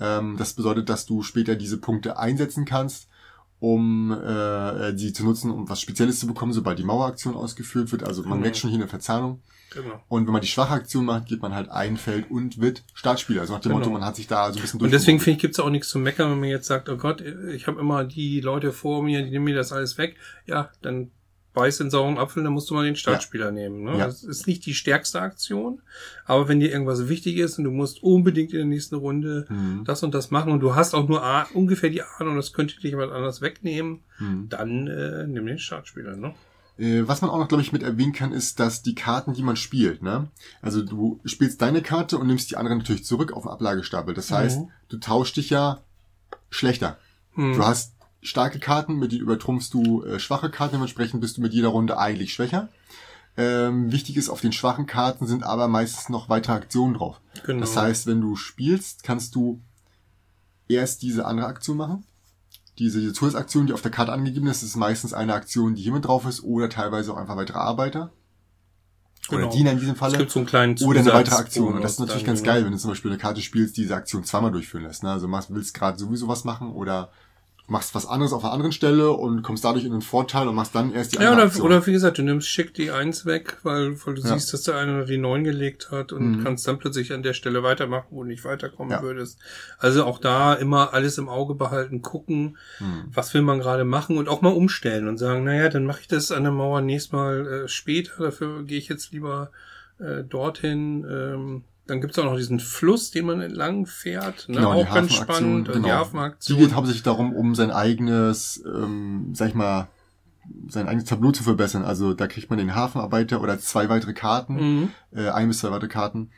[0.00, 3.08] Ähm, das bedeutet, dass du später diese Punkte einsetzen kannst,
[3.60, 8.02] um äh, die zu nutzen, um was Spezielles zu bekommen, sobald die Maueraktion ausgeführt wird.
[8.02, 8.40] Also man Genau.
[8.42, 9.40] merkt schon hier eine Verzahnung.
[9.72, 10.02] Genau.
[10.08, 13.40] Und wenn man die schwache Aktion macht, geht man halt ein Feld und wird Startspieler.
[13.40, 13.78] Also nach dem Genau.
[13.78, 15.88] Motto, man hat sich da so ein bisschen Und deswegen finde ich, gibt's auch nichts
[15.88, 19.22] zu meckern, wenn man jetzt sagt, oh Gott, ich habe immer die Leute vor mir,
[19.22, 20.16] die nehmen mir das alles weg.
[20.46, 21.10] Ja, dann
[21.54, 23.82] beiß den sauren Apfel, dann musst du mal den Startspieler nehmen.
[23.84, 23.98] Ne?
[23.98, 24.06] Ja.
[24.06, 25.82] Das ist nicht die stärkste Aktion,
[26.24, 29.84] aber wenn dir irgendwas wichtig ist und du musst unbedingt in der nächsten Runde Mhm.
[29.84, 32.74] das und das machen und du hast auch nur ah- ungefähr die Ahnung, das könnte
[32.76, 34.48] dich jemand anders wegnehmen, Mhm.
[34.48, 36.16] dann äh, nimm den Startspieler.
[36.16, 36.34] Ne?
[36.78, 39.42] Äh, Was man auch noch, glaube ich, mit erwähnen kann, ist, dass die Karten, die
[39.42, 40.28] man spielt, ne?
[40.62, 44.14] Also du spielst deine Karte und nimmst die andere natürlich zurück auf den Ablagestapel.
[44.14, 44.68] Das heißt, Mhm.
[44.88, 45.82] du tauschst dich ja
[46.48, 46.96] schlechter.
[47.34, 47.52] Mhm.
[47.54, 51.52] Du hast starke Karten, mit denen übertrumpfst du äh, schwache Karten, dementsprechend bist du mit
[51.52, 52.68] jeder Runde eigentlich schwächer.
[53.36, 57.20] Ähm, wichtig ist, auf den schwachen Karten sind aber meistens noch weitere Aktionen drauf.
[57.46, 57.60] Genau.
[57.60, 59.60] Das heißt, wenn du spielst, kannst du
[60.68, 62.04] erst diese andere Aktion machen.
[62.78, 65.92] Diese, diese Zusatzaktion, die auf der Karte angegeben ist, ist meistens eine Aktion, die hier
[65.92, 68.12] mit drauf ist, oder teilweise auch einfach weitere Arbeiter.
[69.28, 69.52] Oder Genau.
[69.52, 70.18] Diener in diesem es Falle.
[70.18, 71.74] gibt so einen kleinen Oder eine Zusatz- weitere Aktion.
[71.74, 73.94] Und das ist natürlich ganz geil, wenn du zum Beispiel eine Karte spielst, die diese
[73.94, 75.02] Aktion zweimal durchführen lässt.
[75.04, 75.10] Ne?
[75.10, 77.10] Also willst gerade sowieso was machen oder
[77.68, 80.74] machst was anderes auf einer anderen Stelle und kommst dadurch in den Vorteil und machst
[80.74, 81.66] dann erst die Ja, andere oder, Aktion.
[81.66, 84.34] oder wie gesagt, du nimmst schick die Eins weg, weil, weil du Ja.
[84.34, 86.42] siehst, dass der eine die Neun gelegt hat und Mhm.
[86.44, 89.02] kannst dann plötzlich an der Stelle weitermachen, wo du nicht weiterkommen Ja.
[89.02, 89.38] würdest.
[89.78, 93.04] Also auch da immer alles im Auge behalten, gucken, Hm.
[93.14, 96.08] was will man gerade machen und auch mal umstellen und sagen, naja, dann mache ich
[96.08, 99.50] das an der Mauer nächstes Mal äh, später, dafür gehe ich jetzt lieber
[99.98, 101.06] äh, dorthin.
[101.08, 104.48] Ähm, dann gibt's auch noch diesen Fluss, den man entlang fährt.
[104.48, 104.56] Ne?
[104.56, 105.68] Genau, die auch ganz spannend.
[105.68, 105.88] Die genau.
[105.88, 106.58] Hafenaktion.
[106.58, 109.88] Die geht hauptsächlich darum, um sein eigenes, ähm, sag ich mal,
[110.68, 111.84] sein eigenes Tableau zu verbessern.
[111.84, 114.88] Also da kriegt man den Hafenarbeiter oder zwei weitere Karten, Mhm.
[115.12, 116.30] äh, ein bis zwei weitere Karten,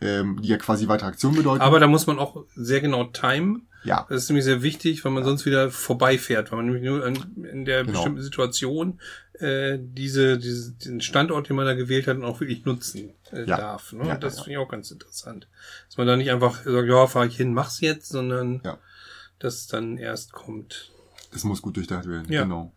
[0.00, 1.60] ähm, die ja quasi weitere Aktionen bedeuten.
[1.62, 3.66] Aber da muss man auch sehr genau timen.
[3.84, 7.04] Ja, Das ist nämlich sehr wichtig, weil man sonst wieder vorbeifährt, weil man nämlich nur
[7.04, 7.16] an,
[7.50, 7.92] in der Genau.
[7.98, 9.00] bestimmten Situation
[9.34, 13.56] äh, diese, diese, diesen Standort, den man da gewählt hat, auch wirklich nutzen äh, Ja.
[13.56, 13.92] darf.
[13.92, 14.06] Ne?
[14.06, 15.48] Ja, das ja, finde ich auch ganz interessant.
[15.88, 18.78] Dass man da nicht einfach sagt, ja, fahr ich hin, mach's jetzt, sondern Ja.
[19.38, 20.90] das dann erst kommt.
[21.32, 22.30] das muss gut durchdacht werden.
[22.30, 22.42] Ja.
[22.42, 22.72] Genau.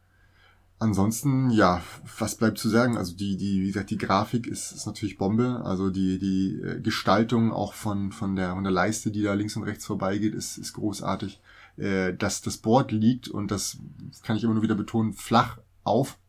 [0.84, 1.82] Ansonsten, ja,
[2.19, 2.98] was bleibt zu sagen?
[2.98, 5.62] Also die, die, wie gesagt, die Grafik ist, ist natürlich Bombe.
[5.63, 9.56] Also die, die äh, Gestaltung auch von, von der, von der Leiste, die da links
[9.56, 11.39] und rechts vorbeigeht, ist, ist großartig.
[11.78, 13.78] Äh, dass das Board liegt und das
[14.24, 16.19] kann ich immer nur wieder betonen, flach auf.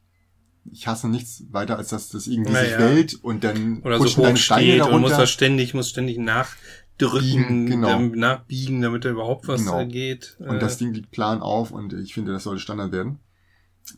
[0.73, 2.79] Ich hasse nichts weiter, als dass das irgendwie sich Naja.
[2.79, 5.19] wellt und dann Oder so hoch steht und muss darunter.
[5.19, 7.89] das ständig, muss ständig nachdrücken, genau.
[7.89, 9.81] damit, nachbiegen, damit da überhaupt was Genau.
[9.81, 10.37] äh, geht.
[10.39, 13.19] Und Äh, das Ding liegt plan auf und ich finde, das sollte Standard werden.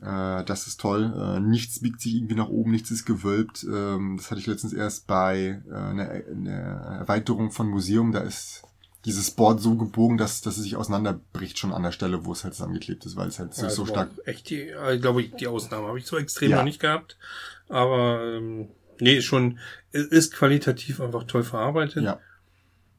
[0.03, 1.12] Äh, das ist toll.
[1.16, 3.64] Äh, nichts biegt sich irgendwie nach oben, nichts ist gewölbt.
[3.64, 8.12] Ähm, das hatte ich letztens erst bei äh, einer, einer Erweiterung von Museum.
[8.12, 8.62] Da ist
[9.05, 12.42] dieses Board so gebogen, dass, dass es sich auseinanderbricht schon an der Stelle, wo es
[12.42, 14.11] halt zusammengeklebt ist, weil es halt so, Ja, so stark...
[14.25, 16.57] Echt die, äh, glaube ich, die Ausnahme habe ich so extrem Ja.
[16.59, 17.16] noch nicht gehabt.
[17.68, 18.68] Aber ähm,
[19.01, 19.59] nee, ist schon
[19.92, 22.03] es ist qualitativ einfach toll verarbeitet.
[22.03, 22.20] Ja,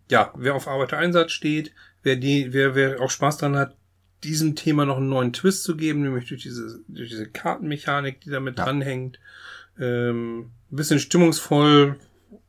[0.09, 1.73] ja, wer auf Arbeitereinsatz steht,
[2.03, 3.75] wer die, wer, wer auch Spaß dran hat,
[4.23, 8.29] diesem Thema noch einen neuen Twist zu geben, nämlich durch diese, durch diese Kartenmechanik, die
[8.29, 8.65] damit Ja.
[8.65, 9.19] dranhängt.
[9.79, 11.97] Ähm, ein bisschen stimmungsvoll,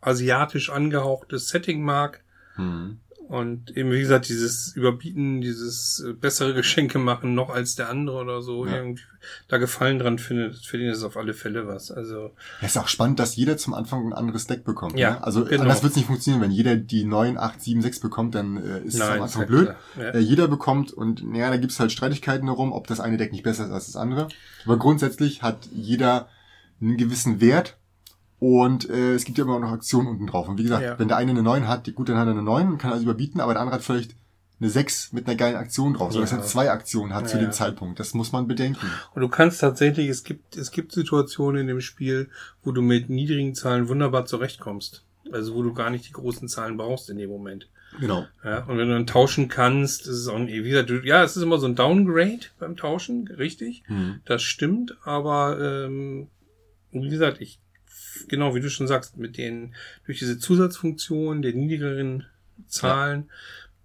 [0.01, 2.23] asiatisch angehauchtes Setting mag
[2.57, 2.99] hm.
[3.29, 8.17] Und eben, wie gesagt, dieses Überbieten, dieses äh, bessere Geschenke machen noch als der andere
[8.23, 8.77] oder so, Ja.
[8.77, 9.03] irgendwie
[9.49, 11.91] da Gefallen dran findet, für den ist es auf alle Fälle was.
[11.91, 14.99] Also, Ja, ist auch spannend, dass jeder zum Anfang ein anderes Deck bekommt.
[14.99, 15.23] Ja, ne?
[15.25, 15.63] Also genau.
[15.63, 16.43] anders wird es nicht funktionieren.
[16.43, 19.47] Wenn jeder die 9, 8, 7, 6 bekommt, dann äh, ist es am Anfang ja
[19.49, 19.75] blöd.
[19.99, 20.05] Ja.
[20.11, 23.45] Äh, jeder bekommt und naja, da gibt's halt Streitigkeiten darum, ob das eine Deck nicht
[23.45, 24.29] besser ist als das andere.
[24.65, 26.29] Aber grundsätzlich hat jeder
[26.81, 27.77] einen gewissen Wert
[28.41, 30.49] und äh, es gibt ja immer auch noch Aktionen unten drauf.
[30.49, 30.99] Und wie gesagt, Ja.
[30.99, 33.03] wenn der eine eine 9 hat, gut, dann hat er eine 9 und kann also
[33.05, 34.15] überbieten, aber der andere hat vielleicht
[34.61, 36.39] eine 6 mit einer geilen Aktion drauf, so dass Ja.
[36.39, 37.53] er zwei Aktionen hat zu Ja, dem ja.
[37.53, 38.01] Zeitpunkt.
[38.01, 38.87] Das muss man bedenken.
[39.15, 42.29] Und du kannst tatsächlich, es gibt, es gibt Situationen in dem Spiel,
[42.65, 45.05] wo du mit niedrigen Zahlen wunderbar zurechtkommst.
[45.33, 47.69] Also wo du gar nicht die großen Zahlen brauchst in dem Moment.
[48.01, 48.27] Genau.
[48.45, 51.37] Ja, und wenn du dann tauschen kannst, ist es auch, ein- wie gesagt, ja, es
[51.37, 53.83] ist immer so ein Downgrade beim Tauschen, richtig.
[53.89, 54.21] Mhm.
[54.27, 56.29] Das stimmt, aber ähm,
[56.93, 57.61] wie gesagt, ich
[58.29, 59.75] genau wie du schon sagst, mit den
[60.07, 62.27] durch diese Zusatzfunktion der niedrigeren
[62.67, 63.29] Zahlen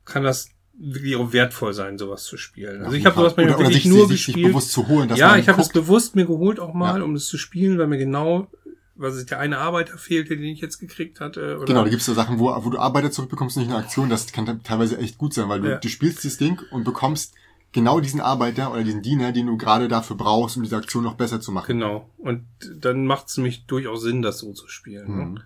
[0.06, 2.82] kann das wirklich auch wertvoll sein, sowas zu spielen.
[2.84, 4.62] Also ich habe sowas manchmal oder, oder wirklich sich, nur sich, sich gespielt.
[4.64, 7.04] zu holen, ja, ich habe es bewusst mir geholt auch mal, Ja.
[7.04, 8.48] um es zu spielen, weil mir genau,
[8.96, 11.58] was ist der eine Arbeiter fehlte, den ich jetzt gekriegt hatte.
[11.58, 14.32] Oder Genau, da gibt's so Sachen, wo, wo du Arbeiter zurückbekommst, nicht eine Aktion, das
[14.32, 15.78] kann te- teilweise echt gut sein, weil du, Ja.
[15.78, 17.34] du spielst dieses Ding und bekommst
[17.74, 21.16] genau diesen Arbeiter oder diesen Diener, den du gerade dafür brauchst, um diese Aktion noch
[21.16, 21.80] besser zu machen.
[21.80, 22.10] Genau.
[22.20, 22.46] Und
[22.78, 25.18] dann macht es nämlich durchaus Sinn, das so zu spielen.
[25.18, 25.26] Ne?
[25.26, 25.40] Mhm.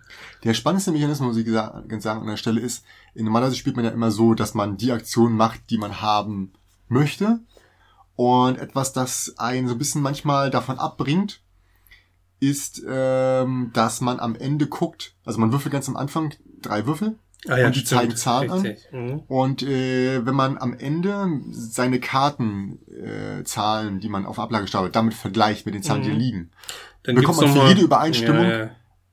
[0.44, 3.84] Der spannendste Mechanismus, muss ich ganz sagen, an der Stelle ist, in normalerweise spielt man
[3.84, 6.52] ja immer so, dass man die Aktion macht, die man haben
[6.88, 7.40] möchte.
[8.14, 11.40] Und etwas, das einen so ein bisschen manchmal davon abbringt,
[12.40, 17.18] ist, ähm, dass man am Ende guckt, also man würfelt ganz am Anfang drei Würfel
[17.46, 18.00] Ah ja, Und die stimmt.
[18.00, 18.76] zeigen Zahlen an?
[18.90, 19.18] Mhm.
[19.28, 24.96] Und äh, wenn man am Ende seine Karten, äh, Zahlen, die man auf Ablage stapelt,
[24.96, 26.12] damit vergleicht mit den Zahlen, die Mhm.
[26.14, 26.50] da liegen,
[27.04, 28.70] Dann Bekommt man für jede Übereinstimmung- Ja, ja,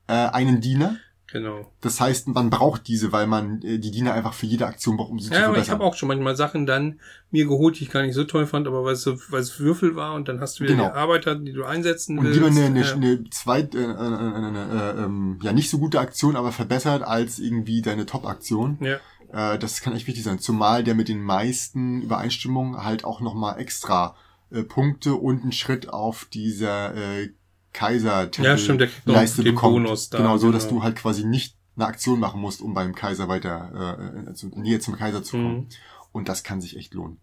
[0.08, 0.96] äh, einen Diener.
[1.30, 1.70] Genau.
[1.80, 5.10] Das heißt, man braucht diese, weil man äh, die Diener einfach für jede Aktion braucht,
[5.10, 5.74] um sie zu Ja, aber ich verbessern.
[5.74, 8.66] habe auch schon manchmal Sachen dann mir geholt, die ich gar nicht so toll fand,
[8.66, 10.88] aber weil es, so, weil es Würfel war und dann hast du wieder Genau.
[10.88, 12.36] die Arbeiter, die du einsetzen und willst.
[12.38, 12.92] lieber eine, eine, ja.
[12.94, 17.82] eine zweit, äh, äh, äh, ähm, ja nicht so gute Aktion, aber verbessert als irgendwie
[17.82, 18.78] deine Top-Aktion.
[18.80, 18.96] ja.
[19.32, 20.38] Äh, das kann echt wichtig sein.
[20.38, 24.14] Zumal der mit den meisten Übereinstimmungen halt auch nochmal extra
[24.52, 27.30] äh, Punkte und einen Schritt auf dieser äh,
[27.76, 29.84] kaiser Ja, stimmt, der kriegt Leiste den bekommt.
[29.84, 30.80] Bonus da, genau, so, dass genau.
[30.80, 34.80] du halt quasi nicht eine Aktion machen musst, um beim Kaiser weiter, äh, also näher
[34.80, 35.56] zum Kaiser zu kommen.
[35.56, 35.68] Mhm.
[36.12, 37.18] Und das kann sich echt lohnen.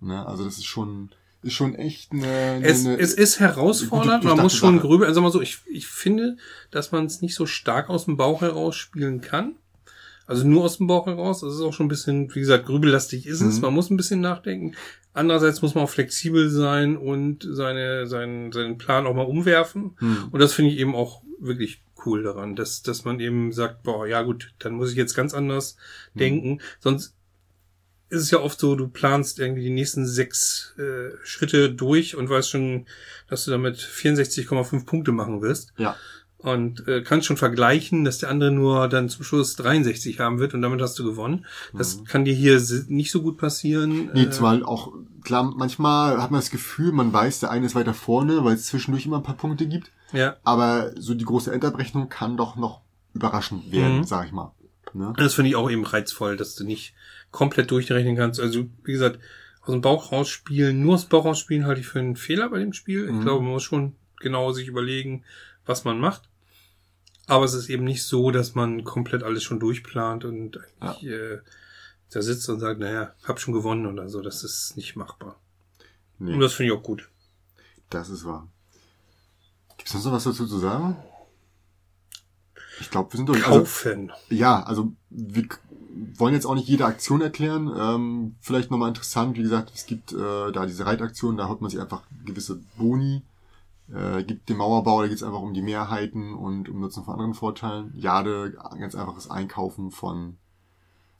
[0.00, 0.26] Ne?
[0.26, 4.40] Also das ist schon, ist schon echt eine, eine, Es, eine es ist herausfordernd, man
[4.40, 5.08] muss schon grübeln.
[5.08, 6.36] Also mal so, ich, ich finde,
[6.70, 9.56] dass man es nicht so stark aus dem Bauch heraus spielen kann.
[10.26, 11.40] Also nur aus dem Bauch heraus.
[11.40, 13.56] Das ist auch schon ein bisschen, wie gesagt, grübellastig ist es.
[13.56, 13.62] Mhm.
[13.62, 14.74] Man muss ein bisschen nachdenken.
[15.14, 19.96] Andererseits muss man auch flexibel sein und seine, seinen, seinen Plan auch mal umwerfen.
[19.98, 20.28] Hm.
[20.30, 24.06] Und das finde ich eben auch wirklich cool daran, dass, dass man eben sagt, boah,
[24.06, 25.76] ja gut, dann muss ich jetzt ganz anders
[26.14, 26.18] Mhm.
[26.18, 26.60] denken.
[26.80, 27.14] Sonst
[28.08, 32.28] ist es ja oft so, du planst irgendwie die nächsten sechs äh, Schritte durch und
[32.28, 32.86] weißt schon,
[33.28, 35.72] dass du damit 64,5 Punkte machen wirst.
[35.78, 35.96] Ja.
[36.42, 40.54] Und äh, kannst schon vergleichen, dass der andere nur dann zum Schluss 63 haben wird
[40.54, 41.46] und damit hast du gewonnen.
[41.72, 44.06] Das kann dir hier nicht so gut passieren.
[44.06, 44.10] Mhm.
[44.14, 47.74] Nee, Äh, zumal auch, klar, manchmal hat man das Gefühl, man weiß, der eine ist
[47.76, 49.92] weiter vorne, weil es zwischendurch immer ein paar Punkte gibt.
[50.12, 52.80] ja, Aber so die große Endabrechnung kann doch noch
[53.14, 54.04] überraschend werden, Mhm.
[54.04, 54.52] sag ich mal.
[54.94, 55.12] Ne?
[55.16, 56.92] Das finde ich auch eben reizvoll, dass du nicht
[57.30, 58.40] komplett durchrechnen kannst.
[58.40, 59.20] Also, wie gesagt,
[59.62, 62.58] aus dem Bauch rausspielen, nur aus dem Bauch rausspielen halte ich für einen Fehler bei
[62.58, 63.04] dem Spiel.
[63.06, 63.20] Ich Mhm.
[63.22, 65.24] glaube, man muss schon genau sich überlegen,
[65.64, 66.28] was man macht.
[67.26, 71.38] Aber es ist eben nicht so, dass man komplett alles schon durchplant und eigentlich, äh,
[72.10, 74.20] da sitzt und sagt, naja, hab schon gewonnen oder so.
[74.20, 75.36] Das ist nicht machbar.
[76.18, 77.08] Nee, Und das finde ich auch gut.
[77.90, 78.48] das ist wahr.
[79.76, 80.96] Gibt es sonst noch was dazu zu sagen?
[82.80, 83.46] Ich glaube, wir sind durch.
[83.46, 84.12] Also, Kaufen.
[84.28, 85.46] ja, also wir
[86.16, 87.70] wollen jetzt auch nicht jede Aktion erklären.
[87.76, 91.70] Ähm, vielleicht nochmal interessant, wie gesagt, es gibt äh, da diese Reitaktion, da holt man
[91.70, 93.22] sich einfach gewisse Boni,
[93.94, 97.14] äh, gibt den Mauerbau, da geht es einfach um die Mehrheiten und um Nutzen von
[97.14, 97.92] anderen Vorteilen.
[97.96, 100.36] Jade, ganz einfaches Einkaufen von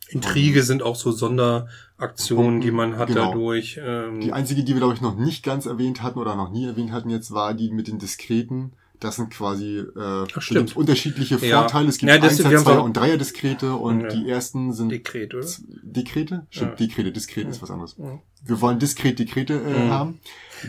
[0.08, 3.28] Intrige sind auch so Sonderaktionen, die man hat Genau.
[3.28, 3.80] dadurch.
[3.82, 6.66] Ähm, Die einzige, die wir, glaube ich, noch nicht ganz erwähnt hatten oder noch nie
[6.66, 8.72] erwähnt hatten jetzt, war die mit den Diskreten.
[9.02, 10.68] Das sind quasi äh, stimmt.
[10.70, 11.60] sind unterschiedliche Ja.
[11.60, 11.88] Vorteile.
[11.88, 14.08] Es gibt Ja, das- Einser, Zweier und Dreier Diskrete und Ja.
[14.08, 15.46] die ersten sind Dekret, oder?
[15.82, 16.46] Dekrete?
[16.50, 16.86] Stimmt, Ja.
[16.86, 17.96] Dekrete, diskret ist was anderes.
[17.98, 18.18] Ja.
[18.44, 19.90] Wir wollen diskret Dekrete äh, Mhm.
[19.90, 20.20] haben.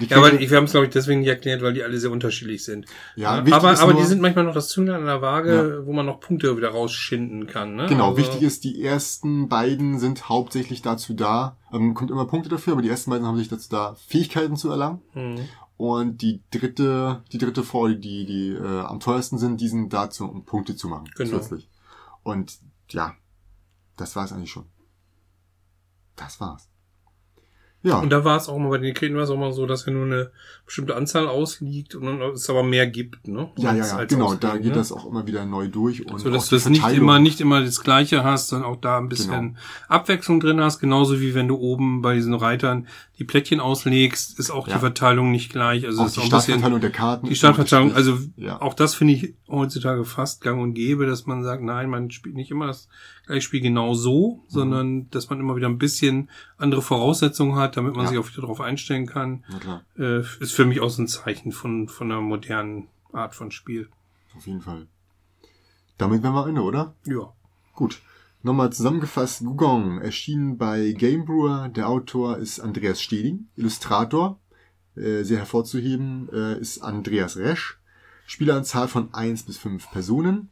[0.10, 2.64] Ja, aber wir haben es, glaube ich, deswegen nicht erklärt, weil die alle sehr unterschiedlich
[2.64, 2.88] sind.
[3.16, 5.84] Ja, Ja, wichtig aber aber nur- die sind manchmal noch das Zünglein an der Waage,
[5.86, 7.76] wo man noch Punkte wieder rausschinden kann.
[7.76, 7.86] Ne?
[7.88, 12.50] Genau, Also- wichtig ist, die ersten beiden sind hauptsächlich dazu da, ähm, kommt immer Punkte
[12.50, 15.02] dafür, aber die ersten beiden haben sich dazu da, Fähigkeiten zu erlangen.
[15.14, 15.36] Hm.
[15.78, 20.26] Und die dritte, die dritte vor, die, die äh, am teuersten sind, die sind dazu,
[20.26, 21.10] um Punkte zu machen.
[21.16, 21.32] Genau.
[21.32, 21.70] Zusätzlich.
[22.24, 22.60] Und
[22.90, 23.16] ja,
[23.98, 24.66] das war es eigentlich schon.
[26.16, 26.70] Das war's.
[27.84, 28.00] Ja.
[28.00, 29.86] Und da war es auch mal bei den Dekreten war es auch mal so, dass
[29.86, 30.32] ja nur eine
[30.66, 33.50] bestimmte Anzahl ausliegt und dann es aber mehr gibt, ne?
[33.58, 34.28] Ja, ja, ja, als genau.
[34.28, 34.72] ausliegt, Da geht ne?
[34.72, 37.62] das auch immer wieder neu durch und so dass du das nicht immer nicht immer
[37.62, 39.60] das Gleiche hast, sondern auch da ein bisschen Genau.
[39.90, 42.88] Abwechslung drin hast, genauso wie wenn du oben bei diesen Reitern
[43.24, 44.74] die Plättchen auslegst, ist auch Ja.
[44.76, 47.28] die Verteilung nicht gleich, also auch ist die auch ein bisschen Startverteilung der Karten.
[47.28, 48.62] die Startverteilung, also ja.
[48.62, 52.36] auch das finde ich heutzutage fast gang und gäbe, dass man sagt, nein, man spielt
[52.36, 52.90] nicht immer das
[53.26, 54.50] gleiche Spiel genau so, Mhm.
[54.50, 58.10] sondern dass man immer wieder ein bisschen andere Voraussetzungen hat, damit man Ja.
[58.10, 59.44] sich auch wieder darauf einstellen kann,
[59.98, 63.88] äh, ist für mich auch so ein Zeichen von, von einer modernen Art von Spiel.
[64.36, 64.88] auf jeden Fall.
[65.98, 66.94] Damit wären wir Ende, oder?
[67.06, 67.32] Ja.
[67.76, 68.02] Gut.
[68.46, 71.70] Nochmal zusammengefasst, Gugong erschien bei Game Brewer.
[71.70, 73.48] Der Autor ist Andreas Steding.
[73.56, 74.38] Illustrator,
[74.98, 77.80] äh, sehr hervorzuheben, äh, ist Andreas Resch.
[78.26, 80.50] Spieleranzahl von eins bis fünf Personen.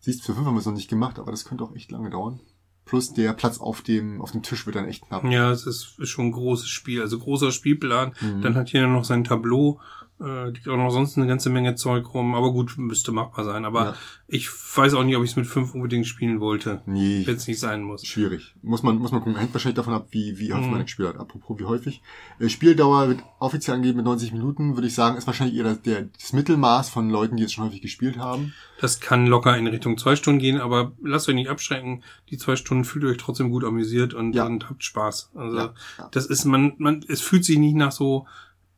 [0.00, 2.10] Siehst, für fünf haben wir es noch nicht gemacht, aber das könnte auch echt lange
[2.10, 2.40] dauern.
[2.84, 5.24] Plus der Platz auf dem, auf dem Tisch wird dann echt knapp.
[5.24, 8.12] Ja, es ist, ist schon ein großes Spiel, also großer Spielplan.
[8.20, 8.42] Mhm.
[8.42, 9.80] Dann hat jeder noch sein Tableau,
[10.24, 13.64] äh, liegt auch noch sonst eine ganze Menge Zeug rum, aber gut, müsste machbar sein.
[13.64, 13.94] Aber Ja.
[14.28, 17.46] ich weiß auch nicht, ob ich es mit fünf unbedingt spielen wollte, Nee, wenn es
[17.48, 18.06] nicht sein muss.
[18.06, 18.54] schwierig.
[18.62, 19.36] Muss man, muss man gucken.
[19.38, 20.72] Hängt wahrscheinlich davon ab, wie, wie häufig Mhm.
[20.72, 21.18] man gespielt hat.
[21.18, 22.02] Apropos, wie häufig.
[22.38, 25.82] Äh, Spieldauer wird offiziell angegeben mit 90 Minuten, würde ich sagen, ist wahrscheinlich eher das,
[25.82, 28.52] der, das Mittelmaß von Leuten, die jetzt schon häufig gespielt haben.
[28.80, 32.02] Das kann locker in Richtung zwei Stunden gehen, aber lasst euch nicht abschrecken.
[32.30, 34.46] Die zwei Stunden fühlt euch trotzdem gut amüsiert und, Ja.
[34.46, 35.30] und habt Spaß.
[35.34, 35.74] Also ja.
[36.10, 38.26] das ist man, man, es fühlt sich nicht nach so.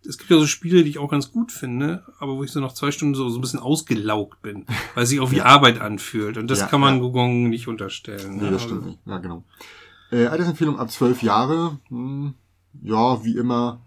[0.07, 2.61] Es gibt ja so Spiele, die ich auch ganz gut finde, aber wo ich so
[2.61, 6.37] nach zwei Stunden so, so ein bisschen ausgelaugt bin, weil sich auch wie Arbeit anfühlt.
[6.37, 7.01] Und das Ja, kann man ja.
[7.01, 8.37] Gugong nicht unterstellen.
[8.37, 8.51] Nee, ne?
[8.53, 8.99] das stimmt nicht.
[9.07, 9.45] Ja, genau.
[10.11, 11.79] Äh, Altersempfehlung ab 12 Jahre.
[11.88, 12.35] Hm,
[12.83, 13.81] ja, wie immer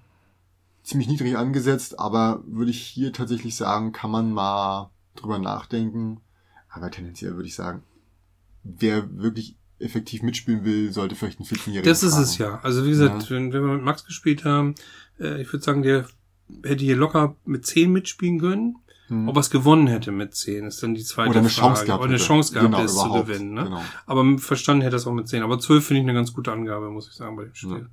[0.84, 6.22] ziemlich niedrig angesetzt, aber würde ich hier tatsächlich sagen, kann man mal drüber nachdenken.
[6.70, 7.84] Aber tendenziell würde ich sagen,
[8.64, 12.24] wer wirklich effektiv mitspielen will, sollte vielleicht einen 14-Jährigen Das ist fragen.
[12.24, 12.60] es ja.
[12.64, 14.76] Also wie gesagt, wenn, wenn wir mit Max gespielt haben,
[15.20, 16.08] äh, ich würde sagen, der
[16.64, 18.78] hätte hier locker mit 10 mitspielen können.
[19.08, 19.30] Hm.
[19.30, 21.68] Ob er es gewonnen hätte mit 10, ist dann die zweite Oder eine Frage.
[21.68, 22.18] Chance gehabt Oder eine.
[22.18, 23.54] Chance gehabt, Genau, es zu gewinnen.
[23.54, 23.64] Ne?
[23.64, 23.82] Genau.
[24.06, 25.44] Aber verstanden hätte er es auch mit 10.
[25.44, 27.90] Aber 12 finde ich eine ganz gute Angabe, muss ich sagen, bei dem Spiel.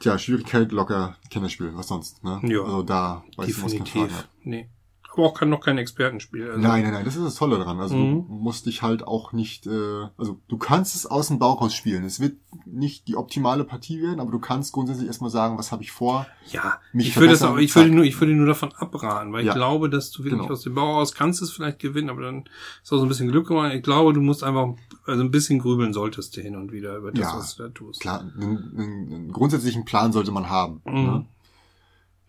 [0.00, 2.40] Tja, Schwierigkeit locker Kennerspiel, was sonst, ne?
[2.42, 2.62] Ja.
[2.62, 4.28] Also da weiß ich, was keinen Fragen hat.
[4.42, 4.68] Nee.
[5.16, 6.48] Auch kann noch kein Expertenspiel.
[6.48, 7.78] Also, Nein, nein, nein, das ist das Tolle daran.
[7.80, 8.26] Also Mhm.
[8.28, 11.74] du musst dich halt auch nicht, äh, also du kannst es aus dem Bauch raus
[11.74, 12.04] spielen.
[12.04, 15.82] Es wird nicht die optimale Partie werden, aber du kannst grundsätzlich erstmal sagen, was habe
[15.82, 16.26] ich vor.
[16.50, 19.44] Ja, Mich ich würde das auch, ich würde nur, ich würde nur davon abraten, weil
[19.44, 19.52] Ja.
[19.52, 20.52] ich glaube, dass du wirklich Genau.
[20.52, 22.44] aus dem Bauch aus kannst es vielleicht gewinnen, aber dann
[22.82, 23.74] ist auch so ein bisschen Glück gemacht.
[23.74, 24.68] Ich glaube, du musst einfach,
[25.04, 27.68] also ein bisschen grübeln solltest du hin und wieder über das, Ja, was du da
[27.68, 28.00] tust.
[28.00, 30.80] Klar, einen, einen, einen grundsätzlichen Plan sollte man haben.
[30.86, 30.92] Mhm.
[30.94, 31.26] Ne?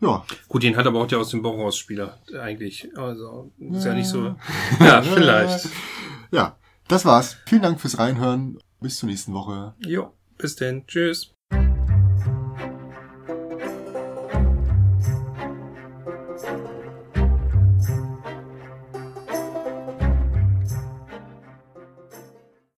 [0.03, 2.89] Ja, Gut, den hat aber auch der aus dem Bauch raus Spieler eigentlich.
[2.97, 4.35] Also ist ja nicht so.
[4.79, 5.69] Ja, vielleicht.
[6.31, 7.37] ja, das war's.
[7.45, 8.59] Vielen Dank fürs Reinhören.
[8.81, 9.73] Bis zur nächsten Woche.
[9.79, 10.85] Jo, bis denn.
[10.87, 11.32] Tschüss.